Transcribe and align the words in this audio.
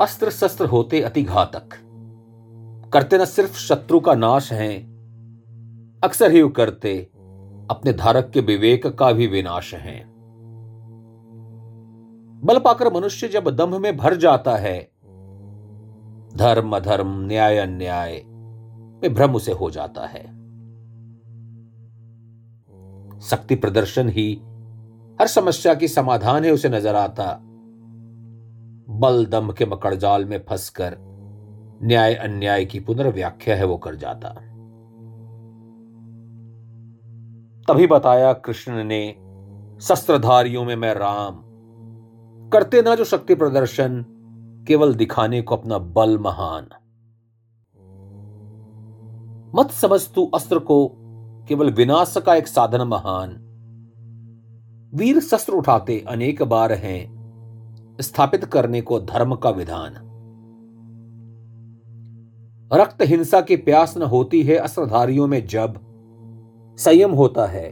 अस्त्र 0.00 0.30
शस्त्र 0.30 0.66
होते 0.66 1.00
अति 1.00 1.22
घातक। 1.22 1.74
करते 2.92 3.18
न 3.18 3.24
सिर्फ़ 3.24 3.58
शत्रु 3.58 4.00
का 4.00 4.14
नाश 4.14 4.52
है, 4.52 4.76
अक्सर 6.02 6.32
ही 6.32 6.42
करते 6.48 6.98
अपने 7.70 7.92
धारक 7.92 8.30
के 8.34 8.40
विवेक 8.40 8.86
का 8.86 9.10
भी 9.12 9.26
विनाश 9.26 9.72
है। 9.74 9.98
बल 12.42 12.58
पाकर 12.58 12.92
मनुष्य 12.92 13.28
जब 13.28 13.48
दम्भ 13.50 13.74
में 13.74 13.96
भर 13.96 14.16
जाता 14.16 14.56
है, 14.56 14.78
धर्म 16.36 16.76
अधर्म, 16.76 17.16
न्याय 17.26 17.58
अन्याय 17.58 18.22
में 19.02 19.14
भ्रम 19.14 19.34
उसे 19.34 19.52
हो 19.52 19.70
जाता 19.70 20.06
है। 20.06 20.24
शक्ति 23.20 23.54
प्रदर्शन 23.54 24.08
ही 24.08 24.32
हर 25.18 25.26
समस्या 25.26 25.74
की 25.74 25.88
समाधान 25.88 26.44
है 26.44 26.50
उसे 26.50 26.68
नज़र 26.68 26.94
आता। 26.94 27.32
बल 28.90 29.26
दम 29.26 29.52
के 29.52 29.66
मकड़जाल 29.66 30.24
में 30.24 30.44
फंसकर 30.48 30.96
न्याय 31.82 32.14
अन्याय 32.14 32.64
की 32.64 32.80
पुनर्व्याख्या 32.80 33.56
है, 33.56 33.64
वो 33.64 33.76
कर 33.76 33.94
जाता। 33.94 34.28
तभी 37.68 37.86
बताया 37.86 38.32
कृष्ण 38.32 38.84
ने, 38.84 39.16
शस्त्रधारियों 39.80 40.64
में 40.64 40.76
मैं 40.76 40.94
राम। 40.94 41.42
करते 42.50 42.82
ना 42.82 42.94
जो 42.94 43.04
शक्ति 43.04 43.34
प्रदर्शन, 43.34 44.04
केवल 44.68 44.94
दिखाने 44.94 45.42
को 45.42 45.56
अपना 45.56 45.78
बल 45.78 46.18
महान। 46.18 46.68
मत 49.54 49.70
समझ 49.70 50.08
तू 50.08 50.26
अस्त्र 50.34 50.58
को, 50.58 50.92
केवल 51.48 51.70
विनाश 51.70 52.14
का 52.26 52.34
एक 52.34 52.46
साधन 52.46 52.82
महान। 52.82 53.42
वीर 54.94 55.20
शस्त्र 55.20 55.52
उठाते 55.52 56.04
अनेक 56.08 56.42
बार 56.42 56.72
हैं 56.72 57.15
स्थापित 58.00 58.44
करने 58.44 58.80
को 58.80 59.00
धर्म 59.00 59.34
का 59.34 59.50
विधान। 59.50 59.92
रक्त 62.72 63.02
हिंसा 63.02 63.40
की 63.40 63.56
प्यास 63.56 63.96
न 63.96 64.02
होती 64.02 64.42
है 64.42 64.56
अस्त्रधारियों 64.56 65.26
में 65.26 65.46
जब 65.46 65.80
संयम 66.78 67.10
होता 67.10 67.46
है, 67.46 67.70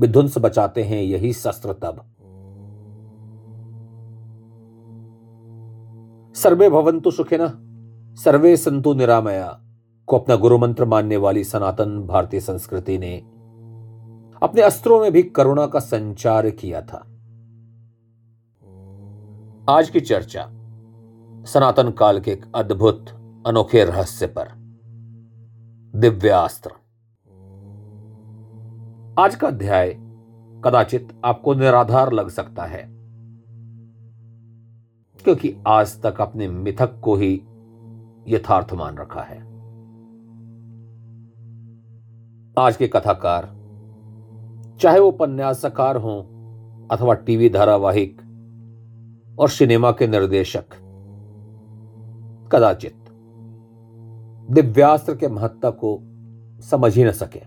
विध्वंस 0.00 0.38
बचाते 0.38 0.82
हैं 0.82 1.02
यही 1.02 1.32
शस्त्र 1.32 1.72
तब। 1.72 2.04
सर्वे 6.34 6.70
भवंतु 6.70 7.10
सुखिन, 7.10 7.48
सर्वे 8.14 8.56
संतु 8.56 8.94
निरामया, 8.94 9.60
को 10.06 10.18
अपना 10.18 10.36
गुरु 10.36 10.58
मंत्र 10.58 10.84
मानने 10.84 11.16
वाली 11.16 11.44
सनातन 11.44 12.06
भारतीय 12.06 12.40
संस्कृति 12.40 12.98
ने 12.98 13.18
अपने 14.42 14.62
अस्त्रों 14.62 15.00
में 15.00 15.12
भी 15.12 15.22
करुणा 15.22 15.66
का 15.66 15.78
संचार 15.78 16.50
किया 16.50 16.82
था। 16.82 17.17
आज 19.68 19.88
की 19.90 20.00
चर्चा 20.00 20.42
सनातन 21.44 21.90
काल 21.90 22.20
के 22.20 22.30
एक 22.30 22.44
अद्भुत, 22.54 23.08
अनोखे 23.46 23.84
रहस्य 23.84 24.26
पर। 24.26 24.48
दिव्यास्त्र। 25.94 26.70
आज 29.22 29.34
का 29.34 29.48
अध्याय 29.48 29.92
कदाचित 30.64 31.08
आपको 31.24 31.54
निराधार 31.54 32.12
लग 32.12 32.28
सकता 32.28 32.64
है, 32.64 32.82
क्योंकि 35.24 35.54
आज 35.66 36.00
तक 36.02 36.20
अपने 36.20 36.48
मिथक 36.48 36.98
को 37.00 37.16
ही 37.16 37.32
यथार्थ 38.28 38.72
मान 38.72 38.96
रखा 38.98 39.22
है। 39.22 39.38
आज 42.56 42.76
के 42.76 42.88
कथाकार, 42.88 43.50
चाहे 44.80 45.00
वो 45.00 45.08
उपन्यासकार 45.08 45.96
हों 45.96 46.18
अथवा 46.88 47.14
टीवी 47.14 47.50
धारावाहिक 47.50 48.20
और 49.38 49.48
सिनेमा 49.48 49.90
के 49.92 50.06
निर्देशक। 50.06 50.74
कदाचित 52.52 52.94
दिव्यास्त्र 54.50 55.14
के 55.16 55.28
महत्ता 55.28 55.70
को 55.70 55.98
समझ 56.62 56.96
ही 56.96 57.04
न 57.04 57.10
सके। 57.12 57.40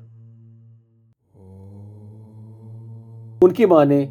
उनकी 3.46 3.66
माने 3.66 4.06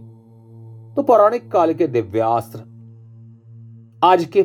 तो 0.97 1.03
पौराणिक 1.03 1.51
काल 1.53 1.75
के 1.75 1.87
दिव्यास्त्र, 1.87 2.59
आज 4.05 4.25
के 4.25 4.43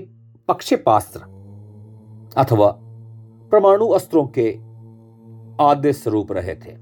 पक्षपास्त्र 0.48 1.20
अथवा 2.38 2.72
परमाणु 3.52 3.88
अस्त्रों 3.88 4.28
के 4.38 4.52
आद्य 5.64 5.94
स्वरूप 5.94 6.32
रहे 6.32 6.56
थे। 6.56 6.74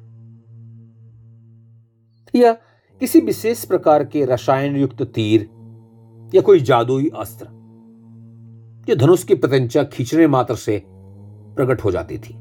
या 2.39 2.53
किसी 3.01 3.19
विशेष 3.19 3.65
प्रकार 3.65 4.03
के 4.03 4.25
रसायन 4.25 4.75
युक्त 4.75 5.01
तीर 5.03 5.49
या 6.33 6.41
कोई 6.41 6.59
जादुई 6.59 7.11
अस्त्र। 7.17 7.45
जो 8.87 8.95
धनुष 8.95 9.23
की 9.23 9.35
प्रत्यंचा 9.35 9.83
खींचने 9.83 10.27
मात्र 10.27 10.55
से 10.55 10.83
प्रकट 11.55 11.83
हो 11.83 11.91
जाती 11.91 12.17
थी। 12.17 12.33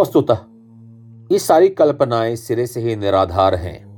वस्तुतः 0.00 0.38
ये 1.32 1.38
सारी 1.38 1.68
कल्पनाएँ 1.68 2.36
सिरे 2.36 2.66
से 2.66 2.80
ही 2.80 2.96
निराधार 2.96 3.54
हैं 3.54 3.90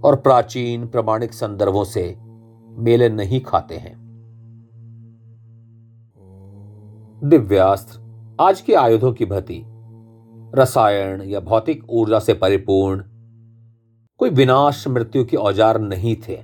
और 0.00 0.16
प्राचीन 0.16 0.86
प्रमाणिक 0.86 1.32
संदर्भों 1.32 1.84
से 1.84 2.16
मेले 2.68 3.08
नहीं 3.08 3.40
खाते 3.40 3.76
हैं। 3.76 4.06
दिव्यास्त्र, 7.24 8.00
आज 8.40 8.60
के 8.60 8.74
आयुधों 8.74 9.12
की 9.12 9.24
भति 9.24 9.64
रसायन 10.54 11.22
या 11.22 11.40
भौतिक 11.40 11.90
ऊर्जा 11.90 12.18
से 12.18 12.34
परिपूर्ण 12.34 13.04
कोई 14.20 14.30
विनाश 14.30 14.88
मृत्यु 14.88 15.24
के 15.24 15.36
औज़ार 15.36 15.80
नहीं 15.80 16.16
थे। 16.16 16.36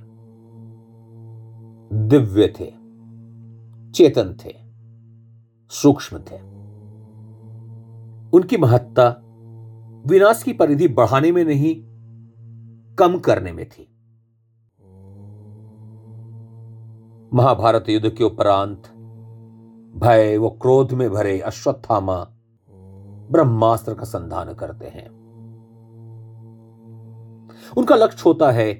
दिव्य 1.91 2.47
थे, 2.59 2.65
चेतन 3.91 4.35
थे, 4.45 4.53
सूक्ष्म 5.71 6.17
थे। 6.17 6.37
उनकी 8.37 8.57
महत्ता 8.57 9.07
विनाश 10.07 10.43
की 10.43 10.53
परिधि 10.53 10.87
बढ़ाने 10.87 11.31
में 11.31 11.45
नहीं, 11.45 11.75
कम 12.95 13.19
करने 13.19 13.51
में 13.51 13.65
थी। 13.65 13.87
महाभारत 17.33 17.89
युद्ध 17.89 18.09
के 18.09 18.23
उपरांत 18.23 18.87
भय 19.95 20.37
व 20.37 20.49
क्रोध 20.49 20.93
में 20.93 21.09
भरे 21.09 21.39
अश्वत्थामा 21.39 22.27
ब्रह्मास्त्र 23.31 23.93
का 23.93 24.03
संधान 24.03 24.53
करते 24.53 24.85
हैं। 24.85 25.22
उनका 27.77 27.95
लक्ष्य 27.95 28.23
होता 28.25 28.51
है। 28.51 28.73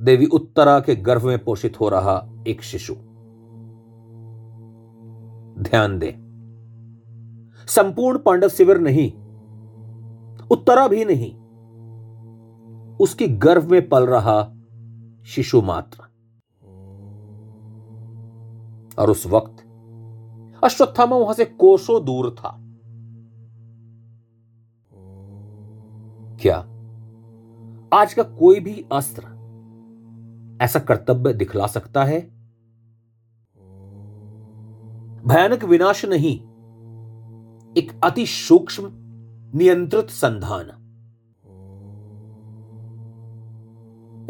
देवी 0.00 0.26
उत्तरा 0.26 0.80
के 0.80 0.96
गर्भ 0.96 1.24
में 1.24 1.44
पोषित 1.44 1.80
हो 1.80 1.88
रहा 1.88 2.28
एक 2.46 2.62
शिशु। 2.62 2.94
ध्यान 5.62 5.98
दें, 5.98 6.12
संपूर्ण 7.66 8.18
पांडव 8.18 8.48
शिविर 8.48 8.78
नहीं, 8.78 9.12
उत्तरा 10.50 10.88
भी 10.88 11.04
नहीं, 11.04 11.34
उसकी 12.96 13.26
गर्भ 13.26 13.70
में 13.70 13.88
पल 13.88 14.06
रहा 14.06 14.42
शिशु 15.26 15.60
मात्र। 15.62 16.02
और 18.98 19.10
उस 19.10 19.26
वक्त 19.26 19.64
अश्वत्थामा 20.64 21.16
वहाँ 21.16 21.34
से 21.34 21.44
कोसों 21.44 22.04
दूर 22.04 22.30
था। 22.30 22.56
क्या 26.42 26.69
आज 27.94 28.14
का 28.14 28.22
कोई 28.22 28.60
भी 28.60 28.86
अस्त्र 28.92 29.22
ऐसा 30.62 30.78
कर्तव्य 30.78 31.32
दिखला 31.32 31.66
सकता 31.66 32.04
है? 32.04 32.20
भयानक 35.26 35.64
विनाश 35.64 36.04
नहीं, 36.04 36.36
एक 37.74 38.00
अति 38.04 38.26
सूक्ष्म 38.26 38.90
नियंत्रित 39.58 40.10
संधान। 40.10 40.66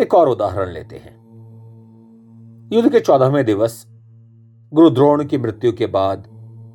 एक 0.00 0.14
और 0.14 0.28
उदाहरण 0.28 0.68
लेते 0.68 0.96
हैं। 0.96 1.20
युद्ध 2.72 2.92
के 2.92 3.00
चौदहवें 3.00 3.44
दिवस 3.44 3.86
गुरु 4.72 4.90
द्रोण 4.90 5.24
की 5.24 5.38
मृत्यु 5.38 5.72
के 5.72 5.86
बाद, 5.86 6.24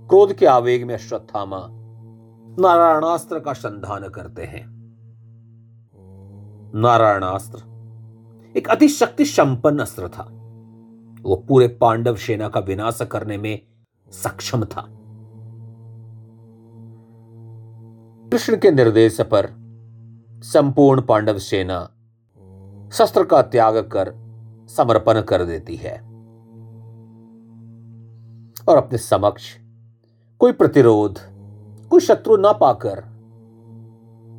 क्रोध 0.09 0.33
के 0.33 0.45
आवेग 0.45 0.87
में 0.87 0.93
अश्वत्थामा 0.93 1.67
नारायणास्त्र 2.59 3.39
का 3.39 3.53
संधान 3.53 4.09
करते 4.09 4.43
हैं। 4.43 4.74
नारायणास्त्र 6.77 7.59
एक 8.57 8.67
अति 8.67 8.87
शक्ति 8.87 9.25
संपन्न 9.25 9.79
अस्त्र 9.79 10.07
था। 10.07 10.23
वो 11.21 11.35
पूरे 11.35 11.67
पांडव 11.67 12.15
सेना 12.15 12.49
का 12.49 12.59
विनाश 12.59 12.99
करने 13.11 13.37
में 13.37 13.61
सक्षम 14.11 14.65
था। 14.65 14.81
कृष्ण 18.29 18.57
के 18.57 18.71
निर्देश 18.71 19.21
पर 19.21 19.49
संपूर्ण 20.31 21.01
पांडव 21.01 21.37
सेना 21.37 21.89
शस्त्र 22.93 23.23
का 23.23 23.41
त्याग 23.41 23.77
कर 23.77 24.13
समर्पण 24.69 25.21
कर 25.21 25.45
देती 25.45 25.75
है। 25.75 25.97
और 28.67 28.77
अपने 28.77 28.97
समक्ष 28.97 29.57
कोई 30.39 30.51
प्रतिरोध, 30.51 31.19
कोई 31.89 31.99
शत्रु 31.99 32.37
ना 32.37 32.51
पाकर 32.51 33.03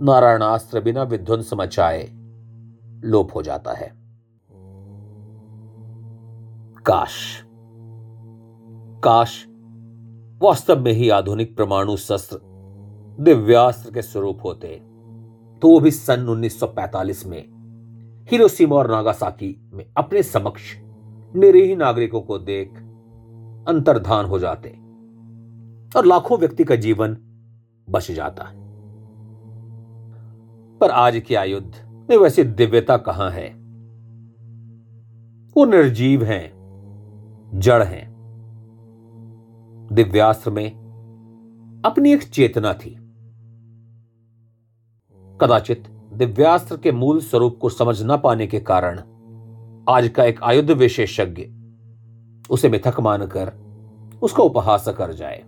नारायणास्त्र 0.03 0.81
बिना 0.81 1.03
विध्वंस 1.03 1.51
मचाए 1.55 2.16
लोप 3.05 3.35
हो 3.35 3.43
जाता 3.43 3.73
है। 3.73 3.93
काश। 6.87 7.43
काश 9.05 9.47
वास्तव 10.43 10.81
में 10.81 10.93
ही 10.93 11.11
आधुनिक 11.11 11.57
परमाणु 11.57 11.97
शस्त्र 11.97 12.39
दिव्यास्त्र 13.21 13.91
के 13.91 14.03
स्वरूप 14.03 14.39
होते 14.45 14.69
तो 15.63 15.69
वो 15.69 15.81
भी 15.81 15.91
सन 15.91 16.27
1945 16.27 17.27
में 17.27 17.45
हिरोशिमा 18.31 18.77
और 18.77 18.91
नागासाकी 18.91 19.71
में 19.73 19.87
अपने 19.97 20.23
समक्ष 20.23 20.63
निरीह 21.37 21.77
नागरिकों 21.77 22.21
को 22.21 22.39
देख 22.39 22.79
अंतर्धान 23.69 24.27
हो 24.27 24.39
जाते 24.39 24.69
और 25.97 26.07
लाखों 26.07 26.39
व्यक्ति 26.39 26.65
का 26.65 26.77
जीवन 26.77 27.17
बच 27.91 28.11
जाता। 28.11 28.45
पर 30.81 30.91
आज 30.91 31.23
के 31.27 31.35
आयुद्ध 31.35 31.86
में 32.11 32.17
वैसी 32.17 32.45
दिव्यता 32.45 32.97
कहाँ 32.97 33.31
है? 33.31 33.49
वो 35.57 35.65
निर्जीव 35.65 36.25
हैं, 36.25 36.53
जड़ 37.55 37.83
हैं। 37.83 38.17
दिव्यास्त्र 39.93 40.51
में 40.51 40.71
अपनी 41.85 42.13
एक 42.13 42.23
चेतना 42.23 42.73
थी। 42.73 42.91
कदाचित 45.41 45.89
दिव्यास्त्र 46.13 46.77
के 46.77 46.93
मूल 46.93 47.21
स्वरूप 47.21 47.59
को 47.61 47.69
समझ 47.69 48.03
न 48.03 48.17
पाने 48.17 48.47
के 48.47 48.61
कारण 48.61 48.99
आज 49.89 50.09
का 50.09 50.25
एक 50.25 50.43
आयुध 50.43 50.71
विशेषज्ञ 50.71 51.47
उसे 52.51 52.69
मिथक 52.69 53.01
मानकर 53.01 53.53
उसका 54.23 54.43
उपहास 54.43 54.89
कर 54.89 55.13
जाए। 55.13 55.43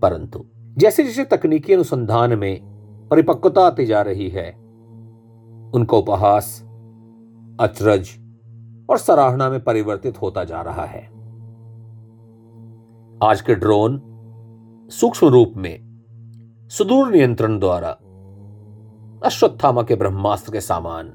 परंतु 0.00 0.44
जैसे 0.56 1.04
जैसे 1.04 1.24
तकनीकी 1.24 1.72
अनुसंधान 1.72 2.38
में 2.38 2.69
परिपक्वता 3.10 3.60
आती 3.60 3.86
जा 3.86 4.02
रही 4.02 4.28
है। 4.28 4.50
उनका 5.74 5.96
उपहास, 5.96 6.62
अचरज 7.60 8.08
और 8.90 8.98
सराहना 8.98 9.50
में 9.50 9.64
परिवर्तित 9.64 10.22
होता 10.22 10.44
जा 10.44 10.60
रहा 10.62 10.84
है। 10.84 11.06
आज 13.22 13.40
के 13.40 13.54
ड्रोन 13.54 14.02
सूक्ष्म 14.92 15.26
रूप 15.26 15.52
में 15.56 15.90
सुदूर 16.68 17.10
नियंत्रण 17.10 17.58
द्वारा 17.58 17.90
अश्वत्थामा 19.26 19.82
के 19.82 19.96
ब्रह्मास्त्र 19.96 20.52
के 20.52 20.60
सामान 20.60 21.06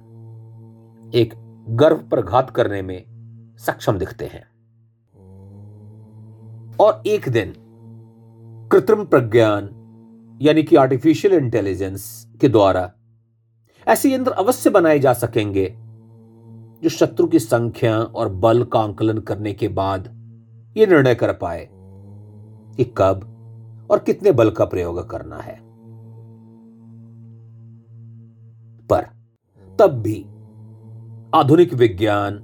एक 1.15 1.33
गर्भ 1.69 2.09
पर 2.11 2.21
घात 2.21 2.49
करने 2.49 2.81
में 2.81 3.05
सक्षम 3.59 3.97
दिखते 3.97 4.25
हैं। 4.25 4.45
और 6.79 7.03
एक 7.07 7.29
दिन 7.29 7.53
कृत्रिम 8.71 9.05
प्रज्ञान 9.05 9.69
यानी 10.41 10.63
कि 10.63 10.75
आर्टिफिशियल 10.75 11.33
इंटेलिजेंस 11.33 12.27
के 12.41 12.49
द्वारा 12.49 12.91
ऐसे 13.87 14.13
यंत्र 14.13 14.31
अवश्य 14.31 14.69
बनाए 14.69 14.99
जा 14.99 15.13
सकेंगे 15.13 15.75
जो 16.83 16.89
शत्रु 16.89 17.27
की 17.27 17.39
संख्या 17.39 17.99
और 17.99 18.29
बल 18.29 18.63
का 18.63 18.79
आंकलन 18.79 19.17
करने 19.17 19.53
के 19.53 19.67
बाद 19.67 20.07
यह 20.77 20.87
निर्णय 20.87 21.15
कर 21.15 21.33
पाए 21.33 21.69
कि 22.77 22.83
कब 22.97 23.87
और 23.91 23.99
कितने 23.99 24.31
बल 24.31 24.49
का 24.49 24.65
प्रयोग 24.65 25.09
करना 25.09 25.37
है। 25.37 25.59
पर 28.87 29.07
तब 29.79 30.01
भी 30.01 30.25
आधुनिक 31.35 31.73
विज्ञान 31.73 32.39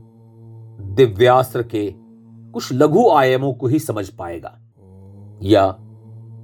दिव्यास्त्र 0.81 1.63
के 1.63 1.93
कुछ 2.51 2.73
लघु 2.73 3.09
आयामों 3.09 3.53
को 3.53 3.67
ही 3.67 3.79
समझ 3.79 4.09
पाएगा 4.09 4.57
या 5.41 5.65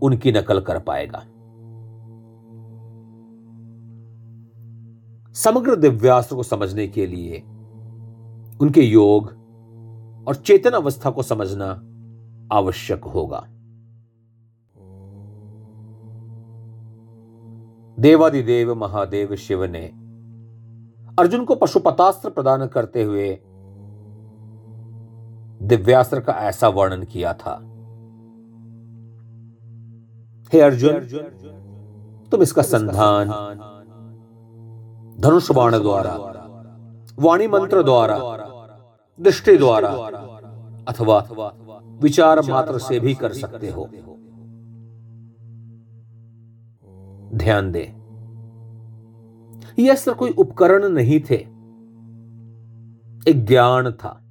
उनकी 0.02 0.32
नकल 0.32 0.60
कर 0.60 0.80
पाएगा। 0.80 1.24
समग्र 5.44 5.76
दिव्यास्त्र 5.76 6.36
को 6.36 6.44
समझने 6.44 6.88
के 6.88 7.06
लिए 7.06 7.40
उनके 8.62 8.82
योग 8.82 9.26
और 10.28 10.36
चेतन 10.36 10.70
अवस्था 10.70 11.10
को 11.10 11.24
समझना 11.24 11.66
आवश्यक 12.56 13.04
होगा। 13.04 13.44
देवादिदेव 18.00 18.76
महादेव 18.76 19.36
शिव 19.36 19.64
ने 19.64 19.86
अर्जुन 21.20 21.46
को 21.46 21.56
पशुपतास्त्र 21.56 22.30
प्रदान 22.30 22.68
करते 22.68 23.04
हुए 23.04 23.30
दिव्यास्त्र 25.62 26.20
का 26.20 26.34
ऐसा 26.34 26.68
वर्णन 26.68 27.04
किया 27.04 27.34
था। 27.34 27.56
हे 30.54 30.62
अर्जुन 30.62 31.00
तुम 32.32 32.42
इसका 32.42 32.62
संधान 32.62 33.28
धनुष 35.20 35.52
बाण 35.52 35.80
द्वारा 35.80 36.14
वाणी 37.20 37.48
मंत्र 37.48 37.84
द्वारा, 37.84 38.18
दृष्टि 39.20 39.58
द्वारा 39.58 39.90
अथवा 40.88 41.28
विचार 41.86 42.42
मात्र 42.42 42.78
से 42.78 43.00
भी 43.00 43.14
कर 43.14 43.34
सकते 43.34 43.70
हो। 43.70 43.86
ध्यान 47.34 47.72
दे। 47.72 47.94
अस्त्र 49.90 50.14
कोई 50.14 50.32
उपकरण 50.32 50.90
नहीं 50.90 51.20
थे। 51.20 51.36
एक 53.28 53.46
ज्ञान 53.46 53.92
था, 53.92 54.22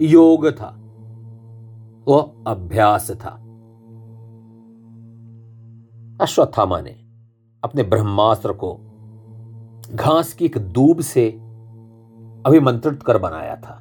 योग 0.00 0.50
था 0.50 0.78
वह 2.08 2.34
अभ्यास 2.46 3.10
था। 3.10 3.38
अश्वत्थामा 6.20 6.80
ने 6.80 7.04
अपने 7.64 7.82
ब्रह्मास्त्र 7.82 8.52
को 8.52 8.80
घास 9.90 10.32
की 10.32 10.44
एक 10.44 10.58
दूब 10.58 11.00
से 11.00 11.30
अभिमंत्रित 12.46 13.02
कर 13.02 13.18
बनाया 13.18 13.56
था। 13.56 13.78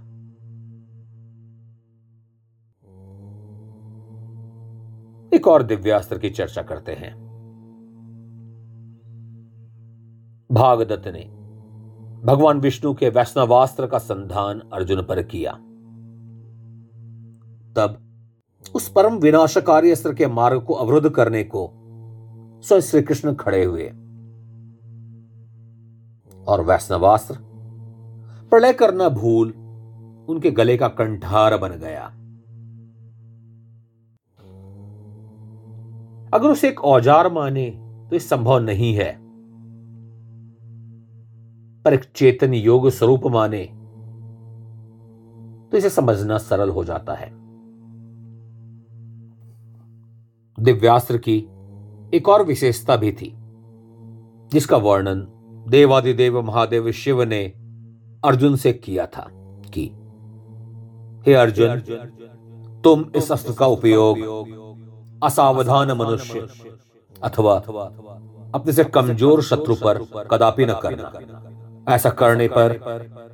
एक 5.34 5.48
और 5.48 5.64
दिव्यास्त्र 5.64 6.18
की 6.18 6.30
चर्चा 6.30 6.62
करते 6.62 6.92
हैं। 6.92 7.32
भागदत्त 10.52 11.08
ने 11.08 11.42
भगवान 12.26 12.60
विष्णु 12.60 12.94
के 12.94 13.10
वैष्णवास्त्र 13.10 13.88
का 13.88 13.98
संधान 13.98 14.60
अर्जुन 14.74 15.04
पर 15.04 15.24
किया। 15.24 15.52
तब 17.76 17.98
उस 18.76 18.90
परम 18.90 19.16
विनाशकारी 19.16 19.92
अस्त्र 19.92 20.14
के 20.14 20.28
मार्ग 20.28 20.62
को 20.62 20.74
अवरुद्ध 20.74 21.10
करने 21.10 21.44
को 21.44 21.72
स्वयं 22.64 22.82
श्री 22.82 23.02
कृष्ण 23.02 23.34
खड़े 23.34 23.66
हुए। 23.66 23.94
और 26.48 26.62
वैष्णवास्त्र। 26.62 27.36
प्रलय 28.52 28.74
करना 28.74 29.10
भूल, 29.12 29.50
उनके 30.30 30.52
गले 30.52 30.78
का 30.78 30.88
कंठार 30.90 31.58
बन 31.58 31.78
गया। 31.80 32.06
अगर 36.34 36.50
उसे 36.50 36.68
एक 36.70 36.80
औज़ार 36.86 37.32
माने 37.34 37.70
तो 37.70 38.16
यह 38.16 38.20
संभव 38.20 38.60
नहीं 38.60 38.94
है। 38.94 39.12
पर 41.86 41.94
एक 41.94 42.04
चेतन 42.16 42.54
योग 42.54 42.90
स्वरूप 42.90 43.28
माने 43.28 43.64
तो 45.72 45.78
इसे 45.78 45.90
समझना 45.90 46.38
सरल 46.38 46.70
हो 46.70 46.84
जाता 46.84 47.14
है। 47.14 47.30
दिव्यास्त्र 50.58 51.18
की 51.18 51.38
एक 52.14 52.30
और 52.30 52.46
विशेषता 52.46 52.96
भी 52.96 53.12
थी, 53.12 53.34
जिसका 54.52 54.78
वर्णन 54.80 55.28
देवादिदेव 55.68 56.42
महादेव 56.42 56.92
शिव 56.92 57.24
ने 57.24 57.54
अर्जुन 58.26 58.56
से 58.56 58.74
किया 58.74 59.06
था 59.06 59.28
कि, 59.74 59.86
हे 61.28 61.34
अर्जुन, 61.34 61.80
तुम 62.84 63.06
इस 63.16 63.32
अस्त्र 63.32 63.54
का 63.54 63.66
उपयोग 63.66 64.18
असावधान 65.24 65.92
मनुष्य 65.92 66.48
अथवा 67.24 67.56
अपने 68.56 68.74
से 68.74 68.84
कमज़ोर 68.84 69.42
शत्रु 69.42 69.76
पर 69.76 69.98
कदापि 70.32 70.66
न 70.66 70.74
करना। 70.74 71.12
ऐसा 71.96 72.10
करने 72.10 72.48
पर 72.48 72.80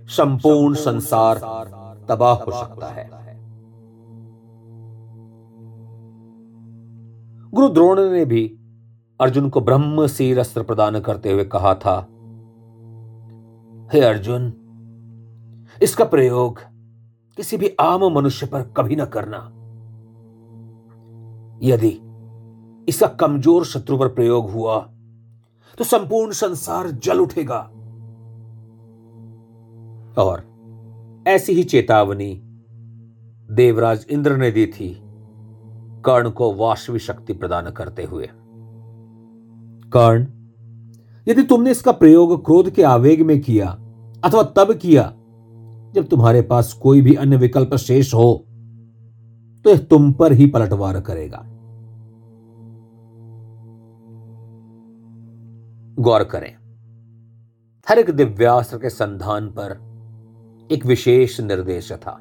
संपूर्ण 0.10 0.76
संसार 0.76 1.38
तबाह 2.10 2.34
हो 2.34 2.52
सकता 2.52 2.88
है। 2.88 3.10
गुरु 7.52 7.70
द्रोण 7.70 8.00
ने 8.00 8.26
भी 8.26 8.58
अर्जुन 9.22 9.50
को 9.50 9.62
ब्रह्म 9.62 10.08
सीर 10.08 10.40
अस्त्र 10.40 10.64
प्रदान 10.64 11.00
करते 11.00 11.32
हुए 11.32 11.44
कहा 11.44 11.74
था 11.76 12.08
हे 13.90 14.00
अर्जुन, 14.02 14.48
इसका 15.78 16.06
प्रयोग 16.06 16.60
किसी 17.38 17.58
भी 17.58 17.70
आम 17.80 18.04
मनुष्य 18.14 18.46
पर 18.46 18.62
कभी 18.78 18.96
ना 18.96 19.06
करना। 19.08 19.38
यदि 21.64 21.90
इसका 22.88 23.08
कमज़ोर 23.20 23.66
शत्रु 23.66 23.98
पर 23.98 24.08
प्रयोग 24.10 24.50
हुआ 24.52 24.78
तो 25.78 25.84
संपूर्ण 25.84 26.32
संसार 26.34 26.90
जल 26.92 27.20
उठेगा। 27.20 27.60
और 30.18 30.44
ऐसी 31.28 31.54
ही 31.54 31.64
चेतावनी 31.66 32.34
देवराज 33.50 34.06
इंद्र 34.10 34.38
ने 34.38 34.52
दी 34.52 34.66
थी, 34.68 34.94
कर्ण 36.06 36.30
को 36.30 36.54
वाशवी 36.56 37.00
शक्ति 37.00 37.34
प्रदान 37.34 37.70
करते 37.72 38.04
हुए। 38.04 38.30
कर्ण 39.92 40.26
यदि 41.28 41.44
तुमने 41.44 41.72
इसका 41.72 41.92
प्रयोग 41.94 42.44
क्रोध 42.46 42.70
के 42.70 42.84
आवेग 42.86 43.22
में 43.22 43.40
किया, 43.42 43.68
अथवा 44.24 44.44
तब 44.58 44.74
किया, 44.76 45.04
जब 45.96 46.08
तुम्हारे 46.10 46.42
पास 46.44 46.72
कोई 46.74 47.02
भी 47.02 47.16
अन्य 47.16 47.38
विकल्प 47.38 47.76
शेष 47.78 48.14
हो 48.14 48.44
तो 49.66 49.70
यह 49.70 49.78
तुम 49.90 50.12
पर 50.14 50.32
ही 50.32 50.46
पलटवार 50.48 51.00
करेगा। 51.02 51.44
गौर 55.98 56.24
करें, 56.24 56.54
हर 57.88 58.00
एक 58.00 58.10
दिव्यास्त्र 58.12 58.78
के 58.78 58.90
संधान 58.90 59.48
पर 59.50 59.72
एक 60.70 60.86
विशेष 60.86 61.40
निर्देश 61.42 61.92
था। 61.94 62.12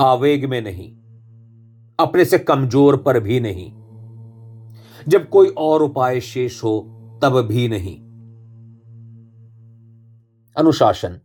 आवेग 0.00 0.44
में 0.44 0.60
नहीं, 0.62 0.90
अपने 1.98 2.24
से 2.24 2.38
कमज़ोर 2.40 2.96
पर 2.96 3.20
भी 3.20 3.40
नहीं। 3.40 3.70
जब 5.06 5.28
कोई 5.28 5.48
और 5.58 5.82
उपाय 5.82 6.20
शेष 6.22 6.62
हो 6.64 6.80
तब 7.22 7.40
भी 7.40 7.68
नहीं। 7.68 8.08
अनुशासन 10.56 11.20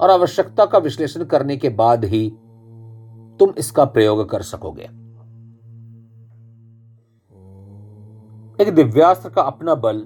और 0.00 0.10
आवश्यकता 0.10 0.66
का 0.66 0.78
विश्लेषण 0.78 1.24
करने 1.24 1.56
के 1.56 1.68
बाद 1.68 2.04
ही 2.04 2.30
तुम 3.38 3.54
इसका 3.58 3.84
प्रयोग 3.84 4.30
कर 4.30 4.42
सकोगे। 4.42 4.82
एक 8.64 8.74
दिव्यास्त्र 8.74 9.28
का 9.28 9.42
अपना 9.42 9.74
बल 9.74 9.98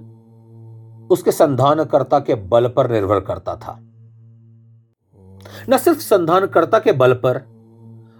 उसके 1.10 1.32
संधानकर्ता 1.32 2.20
के 2.20 2.34
बल 2.34 2.68
पर 2.68 2.90
निर्भर 2.90 3.20
करता 3.20 3.56
था। 3.56 3.78
न 5.68 5.78
सिर्फ़ 5.78 5.98
संधानकर्ता 5.98 6.78
के 6.78 6.92
बल 6.92 7.14
पर, 7.14 7.36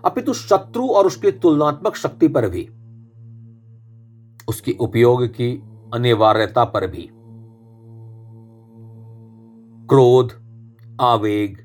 अपितु 0.05 0.33
शत्रु 0.35 0.87
और 0.89 1.07
उसकी 1.07 1.33
तुलनात्मक 1.33 1.97
शक्ति 1.97 2.29
पर 2.29 2.49
भी। 2.49 2.69
उसकी 4.49 4.73
उपयोग 4.73 5.27
की 5.27 5.63
अनिवार्यता 5.93 6.65
पर 6.65 6.87
भी। 6.87 7.09
क्रोध, 9.89 10.33
आवेग 11.01 11.57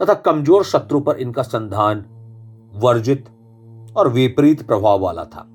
तथा 0.00 0.14
कमज़ोर 0.14 0.64
शत्रु 0.64 1.00
पर 1.00 1.16
इनका 1.16 1.42
संधान 1.42 2.04
वर्जित 2.74 3.28
और 3.96 4.08
विपरीत 4.08 4.62
प्रभाव 4.62 5.00
वाला 5.00 5.24
था। 5.24 5.48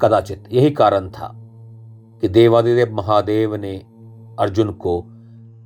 कदाचित 0.00 0.48
यही 0.52 0.70
कारण 0.70 1.08
था 1.10 1.30
कि 2.22 2.28
देवादिदेव 2.28 2.94
महादेव 2.94 3.54
ने 3.54 3.76
अर्जुन 4.38 4.70
को 4.72 5.02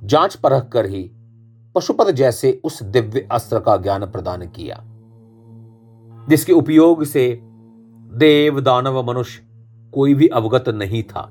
जाँच 0.03 0.35
परख 0.35 0.69
कर 0.69 0.85
ही 0.85 1.09
पशुपत 1.75 2.09
जैसे 2.11 2.59
उस 2.63 2.81
दिव्य 2.83 3.27
अस्त्र 3.31 3.59
का 3.59 3.75
ज्ञान 3.77 4.05
प्रदान 4.05 4.47
किया, 4.47 4.81
जिसके 6.27 6.53
उपयोग 6.53 7.03
से 7.03 7.29
देव 8.13 8.59
दानव 8.59 9.03
मनुष्य 9.03 9.43
कोई 9.93 10.13
भी 10.13 10.27
अवगत 10.27 10.69
नहीं 10.69 11.03
था। 11.03 11.21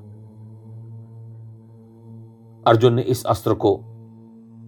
अर्जुन 2.66 2.94
ने 2.94 3.02
इस 3.02 3.24
अस्त्र 3.24 3.54
को 3.54 3.80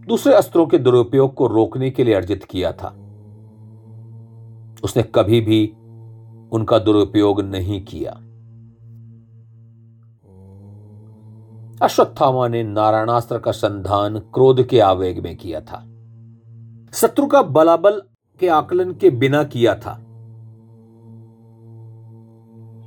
दूसरे 0.09 0.35
अस्त्रों 0.35 0.66
के 0.66 0.78
दुरुपयोग 0.78 1.35
को 1.35 1.47
रोकने 1.47 1.90
के 1.90 2.04
लिए 2.04 2.14
अर्जित 2.14 2.45
किया 2.45 2.73
था। 2.73 2.88
उसने 4.85 5.02
कभी 5.02 5.40
भी 5.40 5.66
उनका 6.52 6.78
दुरुपयोग 6.78 7.40
नहीं 7.40 7.85
किया। 7.85 8.12
अश्वत्थामा 11.83 12.49
ने 12.49 12.62
नारायणास्त्र 12.62 13.38
का 13.38 13.52
संधान 13.52 14.19
क्रोध 14.19 14.66
के 14.66 14.81
आवेग 14.81 15.23
में 15.23 15.37
किया 15.37 15.61
था। 15.61 15.85
शत्रु 16.92 17.26
का 17.26 17.42
बलाबल 17.42 18.02
के 18.40 18.49
आकलन 18.49 18.92
के 18.92 19.11
बिना 19.11 19.45
किया 19.45 19.75
था। 19.75 20.12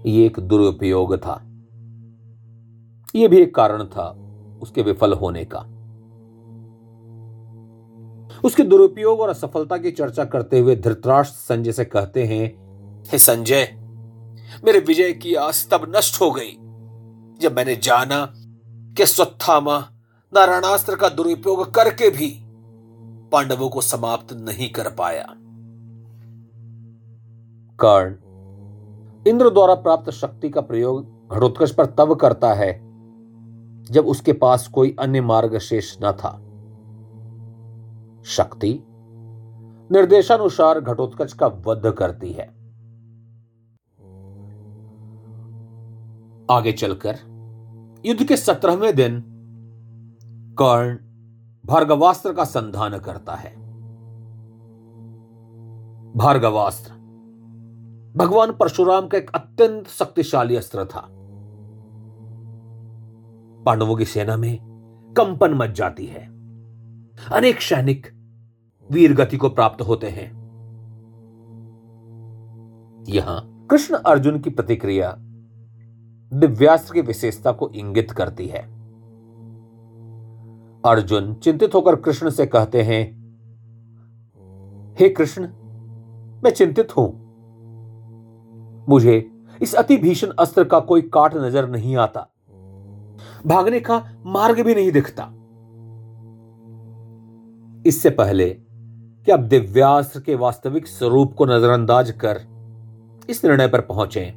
यह 0.05 0.25
एक 0.25 0.39
दुरुपयोग 0.39 1.15
था। 1.17 1.41
यह 3.15 3.27
भी 3.27 3.37
एक 3.37 3.55
कारण 3.55 3.85
था 3.85 4.07
उसके 4.61 4.81
विफल 4.81 5.13
होने 5.13 5.45
का। 5.45 5.59
उसके 8.43 8.63
दुरुपयोग 8.63 9.19
और 9.19 9.29
असफलता 9.29 9.77
की 9.77 9.91
चर्चा 9.91 10.25
करते 10.25 10.59
हुए 10.59 10.75
धृतराष्ट्र 10.75 11.35
संजय 11.35 11.71
से 11.71 11.85
कहते 11.85 12.25
हैं, 12.25 12.45
हे 13.03 13.17
संजय, 13.17 13.67
मेरे 14.65 14.79
विजय 14.79 15.13
की 15.13 15.35
आस 15.35 15.67
तब 15.71 15.93
नष्ट 15.95 16.21
हो 16.21 16.31
गई 16.31 16.51
जब 17.41 17.55
मैंने 17.55 17.75
जाना 17.75 18.33
कि 18.97 19.05
स्वत्थामा 19.05 19.79
नारायणास्त्र 20.33 20.95
का 20.95 21.09
दुरुपयोग 21.09 21.73
करके 21.73 22.09
भी 22.09 22.39
पांडवों 23.31 23.69
को 23.69 23.81
समाप्त 23.81 24.33
नहीं 24.33 24.69
कर 24.69 24.89
पाया। 24.91 25.25
कर्ण 27.79 28.15
इंद्र 29.27 29.49
द्वारा 29.49 29.75
प्राप्त 29.75 30.09
शक्ति 30.09 30.49
का 30.49 30.61
प्रयोग 30.61 31.27
घटोत्कच 31.31 31.71
पर 31.71 31.85
तब 31.85 32.15
करता 32.15 32.53
है, 32.53 32.73
जब 33.83 34.05
उसके 34.07 34.33
पास 34.33 34.67
कोई 34.67 34.95
अन्य 34.99 35.21
मार्ग 35.21 35.57
शेष 35.57 35.97
न 36.03 36.11
था। 36.11 36.41
शक्ति 38.23 38.83
निर्देशानुसार 39.91 40.79
घटोत्कच 40.79 41.33
का 41.33 41.47
वध 41.47 41.91
करती 41.91 42.31
है। 42.31 42.47
आगे 46.51 46.71
चलकर, 46.71 47.15
युद्ध 48.05 48.23
के 48.23 48.37
सत्रहवें 48.37 48.95
दिन, 48.95 49.23
कर्ण 50.59 50.97
भार्गवास्त्र 51.65 52.33
का 52.33 52.43
संधान 52.43 52.97
करता 52.97 53.35
है। 53.35 53.55
भार्गवास्त्र 56.15 56.94
भगवान 58.15 58.51
परशुराम 58.51 59.07
का 59.07 59.17
एक 59.17 59.31
अत्यंत 59.35 59.87
शक्तिशाली 59.87 60.55
अस्त्र 60.55 60.85
था। 60.85 61.07
पांडवों 63.65 63.95
की 63.95 64.05
सेना 64.05 64.37
में 64.37 64.57
कंपन 65.17 65.53
मच 65.53 65.69
जाती 65.69 66.05
है। 66.05 66.25
अनेक 67.31 67.61
सैनिक 67.61 68.07
वीर 68.91 69.13
गति 69.13 69.37
को 69.37 69.49
प्राप्त 69.49 69.81
होते 69.81 70.07
हैं। 70.07 70.27
यहाँ 73.09 73.67
कृष्ण 73.71 73.95
अर्जुन 73.95 74.39
की 74.39 74.49
प्रतिक्रिया 74.49 75.15
दिव्यास्त्र 76.31 76.93
की 76.93 77.01
विशेषता 77.01 77.51
को 77.51 77.69
इंगित 77.69 78.11
करती 78.11 78.47
है। 78.47 78.61
अर्जुन 80.85 81.33
चिंतित 81.33 81.75
होकर 81.75 81.95
कृष्ण 81.95 82.29
से 82.29 82.45
कहते 82.45 82.81
हैं, 82.81 83.03
हे 84.99 85.09
कृष्ण, 85.09 85.47
मैं 86.43 86.51
चिंतित 86.51 86.97
हूँ। 86.97 87.24
मुझे 88.89 89.31
इस 89.61 89.73
अति 89.73 89.97
भीषण 89.97 90.27
अस्त्र 90.39 90.63
का 90.63 90.79
कोई 90.79 91.01
काट 91.01 91.35
नज़र 91.35 91.69
नहीं 91.69 91.95
आता। 91.95 92.27
भागने 93.47 93.79
का 93.79 94.03
मार्ग 94.25 94.59
भी 94.61 94.75
नहीं 94.75 94.91
दिखता। 94.91 95.23
इससे 97.87 98.09
पहले 98.09 98.49
कि 99.27 99.31
अब 99.31 99.39
दिव्यास्त्र 99.39 100.19
के 100.19 100.35
वास्तविक 100.35 100.87
स्वरूप 100.87 101.33
को 101.33 101.45
नजरअंदाज 101.45 102.11
कर 102.11 102.39
इस 103.29 103.45
निर्णय 103.45 103.67
पर 103.67 103.81
पहुँचे 103.81 104.31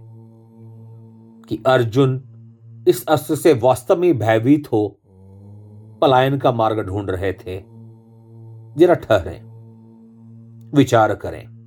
कि 1.48 1.62
अर्जुन 1.66 2.22
इस 2.88 3.04
अस्त्र 3.06 3.36
से 3.36 3.52
वास्तव 3.52 3.96
में 3.96 4.18
भयभीत 4.18 4.72
हो, 4.72 4.98
पलायन 6.00 6.38
का 6.38 6.52
मार्ग 6.52 6.86
ढूंढ 6.86 7.10
रहे 7.10 7.32
थे। 7.32 7.60
जरा 8.76 8.94
ठहरें, 8.94 9.40
विचार 10.74 11.14
करें। 11.14 11.57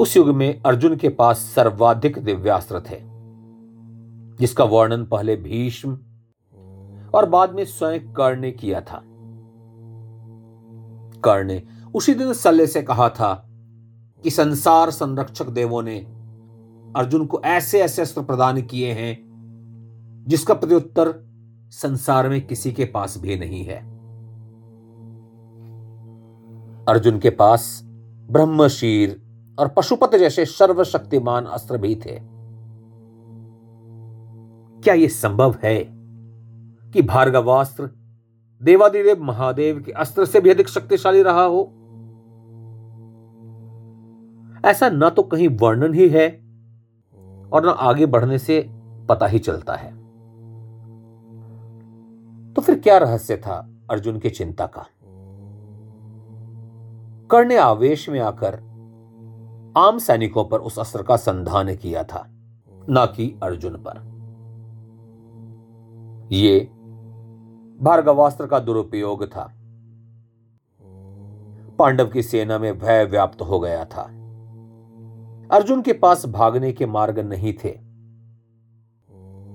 उस 0.00 0.16
युग 0.16 0.28
में 0.28 0.62
अर्जुन 0.66 0.96
के 0.96 1.08
पास 1.08 1.38
सर्वाधिक 1.38 2.18
दिव्यास्त्र 2.18 2.80
थे, 2.80 2.96
जिसका 4.40 4.64
वर्णन 4.64 5.04
पहले 5.04 5.36
भीष्म 5.36 5.98
और 7.14 7.28
बाद 7.28 7.54
में 7.54 7.64
स्वयं 7.64 8.12
कर्ण 8.12 8.40
ने 8.40 8.50
किया 8.50 8.80
था। 8.80 9.02
कर्ण 11.24 11.46
ने 11.46 11.62
उसी 11.94 12.14
दिन 12.14 12.32
सल्ले 12.32 12.66
से 12.66 12.82
कहा 12.82 13.08
था 13.08 13.34
कि 14.22 14.30
संसार 14.30 14.90
संरक्षक 14.90 15.46
देवों 15.46 15.82
ने 15.82 15.98
अर्जुन 16.96 17.26
को 17.26 17.40
ऐसे 17.44 17.80
ऐसे 17.80 18.02
अस्त्र 18.02 18.22
प्रदान 18.22 18.62
किए 18.62 18.92
हैं, 18.92 19.18
जिसका 20.28 20.54
प्रत्युत्तर 20.54 21.14
संसार 21.70 22.28
में 22.28 22.46
किसी 22.46 22.72
के 22.72 22.84
पास 22.84 23.18
भी 23.18 23.38
नहीं 23.38 23.64
है। 23.64 23.78
अर्जुन 26.84 27.18
के 27.18 27.30
पास 27.30 27.80
ब्रह्मशीर 28.30 29.27
और 29.58 29.68
पशुपत 29.68 30.14
जैसे 30.14 30.44
सर्वशक्तिमान 30.44 31.44
अस्त्र 31.44 31.78
भी 31.78 31.94
थे। 31.94 32.38
क्या 34.82 34.94
यह 34.94 35.08
संभव 35.08 35.56
है 35.62 35.86
कि 36.92 37.02
भार्गवास्त्र 37.02 37.90
देवादिदेव 38.62 39.22
महादेव 39.22 39.82
के 39.82 39.92
अस्त्र 39.92 40.24
से 40.24 40.40
भी 40.40 40.50
अधिक 40.50 40.68
शक्तिशाली 40.68 41.22
रहा 41.22 41.42
हो? 41.42 41.72
ऐसा 44.64 44.88
ना 44.88 45.10
तो 45.10 45.22
कहीं 45.22 45.48
वर्णन 45.48 45.94
ही 45.94 46.08
है 46.08 46.28
और 47.52 47.64
ना 47.64 47.70
आगे 47.70 48.06
बढ़ने 48.06 48.38
से 48.38 48.70
पता 49.08 49.26
ही 49.26 49.38
चलता 49.38 49.74
है। 49.74 49.90
तो 52.54 52.62
फिर 52.62 52.78
क्या 52.78 52.98
रहस्य 52.98 53.36
था 53.36 53.70
अर्जुन 53.90 54.18
की 54.18 54.30
चिंता 54.30 54.66
का? 54.66 54.86
कर्ण 57.30 57.56
आवेश 57.56 58.08
में 58.08 58.20
आकर 58.20 58.67
आम 59.76 59.98
सैनिकों 59.98 60.44
पर 60.44 60.58
उस 60.58 60.78
अस्त्र 60.78 61.02
का 61.02 61.16
संधान 61.16 61.76
किया 61.76 62.04
था, 62.04 62.26
न 62.90 63.12
कि 63.16 63.40
अर्जुन 63.42 63.84
पर। 63.86 64.08
ये 66.32 66.60
भार्गवास्त्र 67.84 68.46
का 68.46 68.58
दुरुपयोग 68.58 69.26
था। 69.26 69.52
पांडव 71.78 72.08
की 72.08 72.22
सेना 72.22 72.58
में 72.58 72.78
भय 72.78 73.04
व्याप्त 73.04 73.42
हो 73.42 73.60
गया 73.60 73.84
था। 73.84 74.02
अर्जुन 75.50 75.82
के 75.82 75.92
पास 75.92 76.26
भागने 76.26 76.72
के 76.72 76.86
मार्ग 76.86 77.18
नहीं 77.18 77.54
थे। 77.64 77.88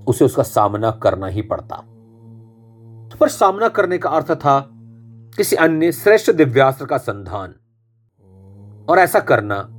उसे 0.06 0.24
उसका 0.24 0.42
सामना 0.42 0.90
करना 0.90 1.26
ही 1.26 1.42
पड़ता। 1.42 1.76
पर 3.20 3.28
सामना 3.28 3.68
करने 3.68 3.98
का 3.98 4.10
अर्थ 4.10 4.34
था 4.34 4.70
किसी 5.36 5.56
अन्य 5.56 5.92
श्रेष्ठ 5.92 6.32
दिव्यास्त्र 6.32 6.86
का 6.86 6.98
संधान। 6.98 7.54
और 8.88 8.98
ऐसा 8.98 9.20
करना 9.20 9.73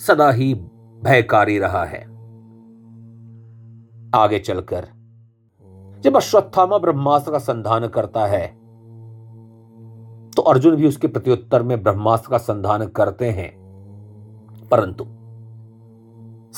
सदा 0.00 0.30
ही 0.30 0.54
भयकारी 1.02 1.58
रहा 1.58 1.84
है। 1.84 2.00
आगे 4.14 4.38
चलकर, 4.38 4.88
जब 6.00 6.16
अश्वत्थामा 6.16 6.78
ब्रह्मास्त्र 6.78 7.32
का 7.32 7.38
संधान 7.38 7.86
करता 7.88 8.26
है 8.26 8.46
तो 10.30 10.42
अर्जुन 10.42 10.76
भी 10.76 10.88
उसके 10.88 11.06
प्रत्युत्तर 11.06 11.62
में 11.62 11.82
ब्रह्मास्त्र 11.82 12.30
का 12.30 12.38
संधान 12.38 12.86
करते 12.86 13.30
हैं। 13.30 13.50
परंतु 14.70 15.04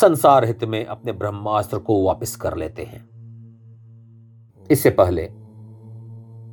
संसार 0.00 0.45
हित 0.45 0.64
में 0.64 0.85
अपने 0.87 1.12
ब्रह्मास्त्र 1.12 1.78
को 1.78 2.02
वापस 2.04 2.37
कर 2.37 2.57
लेते 2.57 2.83
हैं। 2.83 3.07
इससे 4.71 4.90
पहले 4.90 5.28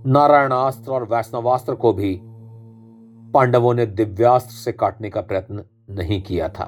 नारायणास्त्र 0.08 0.92
और 0.92 1.04
वैष्णवास्त्र 1.04 1.76
को 1.76 1.94
भी 1.94 2.20
पांडवों 3.34 3.74
ने 3.74 3.86
दिव्यास्त्र 3.86 4.52
से 4.52 4.72
काटने 4.72 5.10
का 5.10 5.22
प्रयत्न 5.22 5.64
नहीं 5.90 6.22
किया 6.22 6.50
था। 6.50 6.64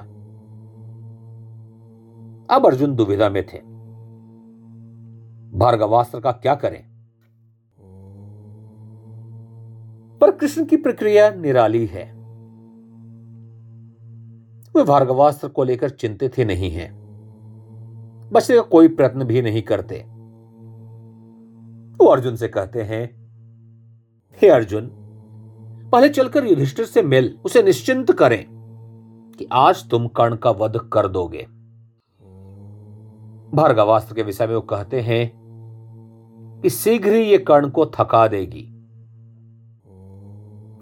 अब 2.50 2.66
अर्जुन 2.66 2.94
दुविधा 2.94 3.28
में 3.28 3.46
थे। 3.46 3.58
भार्गवास्त्र 5.58 6.20
का 6.20 6.32
क्या 6.32 6.54
करें? 6.54 6.84
पर 10.18 10.30
कृष्ण 10.30 10.64
की 10.64 10.76
प्रक्रिया 10.76 11.30
निराली 11.30 11.86
है। 11.86 12.12
वे 14.76 14.84
भार्गवास्त्र 14.84 15.48
को 15.48 15.64
लेकर 15.64 15.90
चिंतित 15.90 16.38
ही 16.38 16.44
नहीं 16.44 16.70
है। 16.70 16.92
बचने 18.30 18.56
का 18.56 18.62
कोई 18.62 18.88
प्रयत्न 18.88 19.24
भी 19.24 19.42
नहीं 19.42 19.62
करते। 19.62 20.04
वो 21.98 22.06
अर्जुन 22.06 22.36
से 22.36 22.48
कहते 22.48 22.82
हैं, 22.82 23.18
हे 24.42 24.48
अर्जुन, 24.48 24.90
पहले 25.92 26.08
चलकर 26.08 26.46
युधिष्ठिर 26.46 26.84
से 26.84 27.02
मिल, 27.02 27.38
उसे 27.44 27.62
निश्चिंत 27.62 28.12
करें। 28.12 28.57
कि 29.38 29.46
आज 29.52 29.88
तुम 29.88 30.08
कर्ण 30.08 30.36
का 30.36 30.50
वध 30.50 30.76
कर 30.92 31.08
दोगे। 31.08 31.46
भार्गवास्त्र 33.54 34.14
के 34.14 34.22
विषय 34.22 34.46
में 34.46 34.54
वो 34.54 34.60
कहते 34.60 35.00
हैं 35.00 35.32
कि 36.62 36.70
शीघ्र 36.70 37.12
ही 37.12 37.22
ये 37.22 37.38
कर्ण 37.38 37.70
को 37.70 37.86
थका 37.86 38.28
देगी। 38.28 38.74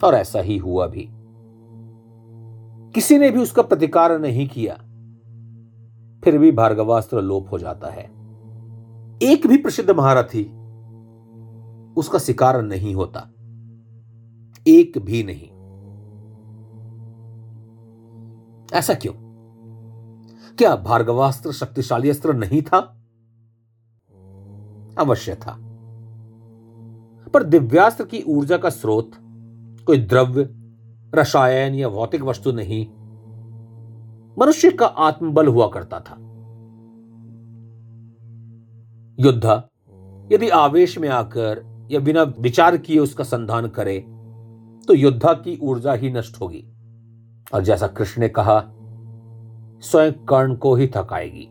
और 0.04 0.14
ऐसा 0.14 0.40
ही 0.40 0.58
हुआ 0.58 0.86
भी। 0.86 1.08
किसी 2.92 3.18
ने 3.18 3.30
भी 3.30 3.42
उसका 3.42 3.62
प्रतिकार 3.62 4.18
नहीं 4.18 4.48
किया, 4.48 4.74
फिर 6.24 6.38
भी 6.38 6.52
भार्गवास्त्र 6.52 7.22
लोप 7.22 7.46
हो 7.52 7.58
जाता 7.58 7.88
है। 7.88 8.04
एक 9.22 9.46
भी 9.46 9.56
प्रसिद्ध 9.56 9.90
महारथी 9.90 10.44
उसका 11.96 12.18
शिकार 12.18 12.62
नहीं 12.62 12.94
होता। 12.94 13.28
एक 14.66 14.98
भी 14.98 15.22
नहीं। 15.22 15.55
ऐसा 18.72 18.94
क्यों? 18.94 19.12
क्या 20.56 20.76
भार्गवास्त्र 20.76 21.52
शक्तिशाली 21.52 22.10
अस्त्र 22.10 22.34
नहीं 22.34 22.62
था? 22.62 22.78
अवश्य 24.98 25.34
था। 25.34 25.56
पर 27.34 27.42
दिव्यास्त्र 27.42 28.04
की 28.04 28.22
ऊर्जा 28.22 28.56
का 28.56 28.70
स्रोत, 28.70 29.10
कोई 29.86 29.98
द्रव्य, 29.98 30.48
रसायन 31.14 31.74
या 31.74 31.88
भौतिक 31.88 32.22
वस्तु 32.22 32.52
नहीं। 32.52 32.86
मनुष्य 34.38 34.70
का 34.70 34.86
आत्मबल 34.86 35.46
हुआ 35.46 35.68
करता 35.68 36.00
था। 36.00 36.14
युद्ध, 39.20 39.62
यदि 40.32 40.48
आवेश 40.48 40.98
में 40.98 41.08
आकर 41.08 41.88
या 41.90 42.00
बिना 42.00 42.22
विचार 42.22 42.76
किए 42.76 42.98
उसका 42.98 43.24
संधान 43.24 43.68
करे 43.68 44.00
तो 44.86 44.94
योद्धा 44.94 45.32
की 45.32 45.58
ऊर्जा 45.62 45.92
ही 45.92 46.12
नष्ट 46.12 46.40
होगी। 46.40 46.72
और 47.54 47.62
जैसा 47.62 47.86
कृष्ण 47.86 48.20
ने 48.22 48.28
कहा, 48.28 48.60
स्वयं 49.80 50.12
कर्ण 50.12 50.54
को 50.54 50.74
ही 50.74 50.86
थकाएगी 50.86 51.44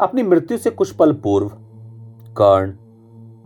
अपनी 0.00 0.22
मृत्यु 0.22 0.58
से 0.58 0.70
कुछ 0.70 0.92
पल 0.92 1.12
पूर्व, 1.12 1.48
कर्ण 2.38 2.72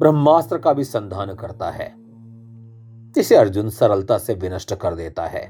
ब्रह्मास्त्र 0.01 0.59
का 0.59 0.73
भी 0.73 0.85
संधान 0.85 1.35
करता 1.35 1.71
है, 1.71 1.95
जिसे 3.13 3.37
अर्जुन 3.37 3.69
सरलता 3.71 4.19
से 4.19 4.35
विनष्ट 4.35 4.75
कर 4.75 4.95
देता 4.95 5.27
है। 5.27 5.43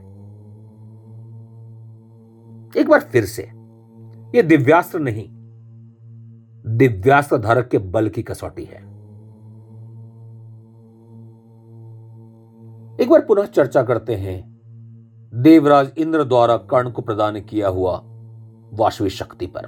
एक 2.77 2.89
बार 2.89 3.01
फिर 3.01 3.25
से 3.25 3.43
यह 4.37 4.43
दिव्यास्त्र 4.43 4.99
नहीं 4.99 5.29
दिव्यास्त्र 6.77 7.39
धारक 7.39 7.69
के 7.69 7.79
बल 7.79 8.09
की 8.09 8.23
कसौटी 8.23 8.65
है। 8.65 8.90
एक 13.01 13.11
बार 13.11 13.21
पुनः 13.21 13.45
चर्चा 13.45 13.83
करते 13.83 14.15
हैं। 14.15 14.39
देवराज 15.33 15.91
इंद्र 15.99 16.25
द्वारा 16.25 16.57
कर्ण 16.57 16.91
को 16.91 17.03
प्रदान 17.03 17.41
किया 17.41 17.69
हुआ 17.69 18.01
वाशवी 18.73 19.11
शक्ति 19.11 19.47
पर। 19.47 19.67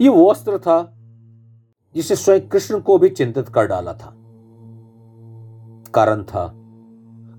यह 0.00 0.10
वो 0.10 0.26
अस्त्र 0.26 0.58
था 0.58 0.94
जिसे 1.94 2.16
स्वयं 2.16 2.48
कृष्ण 2.48 2.80
को 2.80 2.98
भी 2.98 3.08
चिंतित 3.08 3.48
कर 3.48 3.66
डाला 3.66 3.92
था। 3.92 4.14
कारण 5.94 6.22
था, 6.22 6.46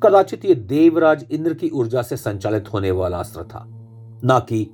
कदाचित 0.04 0.46
यह 0.46 0.56
देवराज 0.56 1.26
इंद्र 1.32 1.54
की 1.54 1.70
ऊर्जा 1.70 2.02
से 2.02 2.18
संचालित 2.18 2.74
होने 2.74 2.92
वाला 2.92 3.18
अस्त्र 3.18 3.44
था, 3.44 3.66
ना 4.24 4.40
कि 4.40 4.66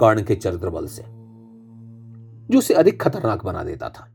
कर्ण 0.00 0.22
के 0.22 0.34
चरित्र 0.34 0.70
बल 0.70 0.86
से, 0.86 1.02
जो 2.50 2.58
उसे 2.58 2.74
अधिक 2.74 3.02
खतरनाक 3.02 3.44
बना 3.44 3.64
देता 3.64 3.88
था। 3.88 4.08